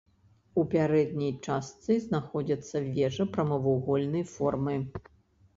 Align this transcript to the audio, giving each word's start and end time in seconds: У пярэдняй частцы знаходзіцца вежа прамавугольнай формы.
У 0.59 0.61
пярэдняй 0.71 1.33
частцы 1.49 1.97
знаходзіцца 2.07 2.75
вежа 2.97 3.29
прамавугольнай 3.37 4.29
формы. 4.35 4.75